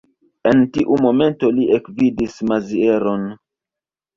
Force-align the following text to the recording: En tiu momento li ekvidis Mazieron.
En 0.51 0.63
tiu 0.77 0.95
momento 1.03 1.51
li 1.57 1.67
ekvidis 1.77 2.41
Mazieron. 2.53 3.29